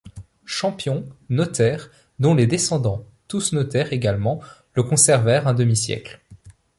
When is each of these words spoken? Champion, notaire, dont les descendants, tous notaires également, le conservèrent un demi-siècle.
Champion, 0.47 1.07
notaire, 1.29 1.91
dont 2.17 2.33
les 2.33 2.47
descendants, 2.47 3.05
tous 3.27 3.51
notaires 3.53 3.93
également, 3.93 4.41
le 4.73 4.81
conservèrent 4.81 5.47
un 5.47 5.53
demi-siècle. 5.53 6.19